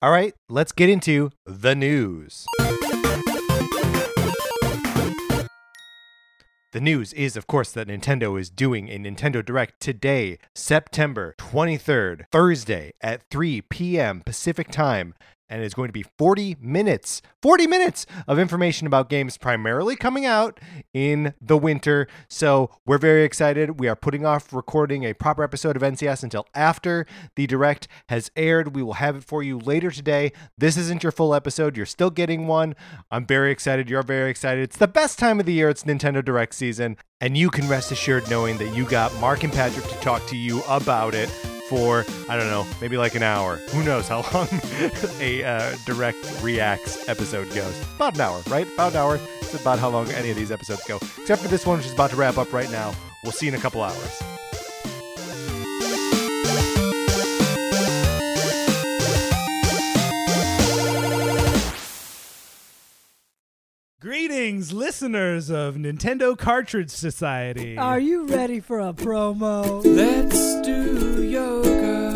[0.00, 2.46] All right, let's get into the news.
[6.70, 12.26] The news is, of course, that Nintendo is doing a Nintendo Direct today, September 23rd,
[12.30, 14.22] Thursday at 3 p.m.
[14.24, 15.14] Pacific Time.
[15.48, 20.26] And it's going to be 40 minutes, 40 minutes of information about games primarily coming
[20.26, 20.60] out
[20.92, 22.06] in the winter.
[22.28, 23.80] So we're very excited.
[23.80, 27.06] We are putting off recording a proper episode of NCS until after
[27.36, 28.74] the Direct has aired.
[28.74, 30.32] We will have it for you later today.
[30.56, 31.76] This isn't your full episode.
[31.76, 32.74] You're still getting one.
[33.10, 33.88] I'm very excited.
[33.88, 34.62] You're very excited.
[34.62, 35.68] It's the best time of the year.
[35.68, 36.96] It's Nintendo Direct season.
[37.20, 40.36] And you can rest assured knowing that you got Mark and Patrick to talk to
[40.36, 41.30] you about it
[41.68, 43.56] for I don't know, maybe like an hour.
[43.70, 44.48] Who knows how long
[45.20, 47.74] a uh, direct reacts episode goes?
[47.96, 48.66] About an hour, right?
[48.74, 49.20] About an hour.
[49.40, 51.92] It's about how long any of these episodes go, except for this one, which is
[51.92, 52.92] about to wrap up right now.
[53.22, 54.22] We'll see you in a couple hours.
[64.08, 67.76] Greetings, listeners of Nintendo Cartridge Society.
[67.76, 69.82] Are you ready for a promo?
[69.84, 72.12] Let's do yoga.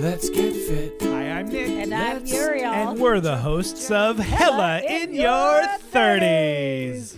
[0.00, 0.92] Let's get fit.
[1.02, 1.70] Hi, I'm Nick.
[1.70, 2.72] And I'm Let's- Uriel.
[2.72, 7.16] And we're the hosts of Hella in Your 30s.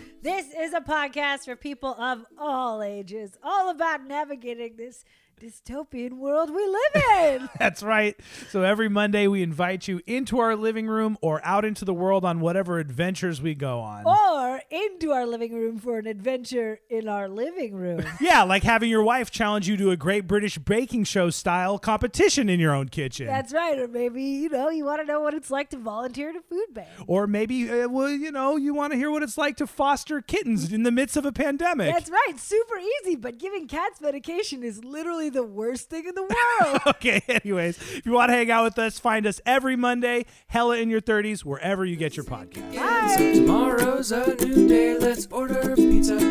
[0.69, 5.03] Is a podcast for people of all ages, all about navigating this
[5.41, 7.03] dystopian world we live
[7.41, 7.49] in.
[7.59, 8.15] That's right.
[8.51, 12.23] So every Monday, we invite you into our living room or out into the world
[12.23, 14.05] on whatever adventures we go on.
[14.05, 18.05] or into our living room for an adventure in our living room.
[18.21, 22.49] Yeah, like having your wife challenge you to a great British baking show style competition
[22.49, 23.27] in your own kitchen.
[23.27, 23.79] That's right.
[23.79, 26.41] Or maybe, you know, you want to know what it's like to volunteer at a
[26.41, 26.89] food bank.
[27.07, 30.21] or maybe, uh, well, you know, you want to hear what it's like to foster
[30.21, 31.93] kittens in the midst of a pandemic.
[31.95, 32.35] That's right.
[32.39, 36.23] Super easy, but giving cats medication is literally the worst thing in the
[36.63, 36.81] world.
[36.87, 40.77] okay, anyways, if you want to hang out with us, find us every Monday, Hella
[40.79, 42.75] in Your 30s, wherever you get your podcast.
[42.75, 43.15] Bye.
[43.17, 46.28] So tomorrow's a new Let's order pizza.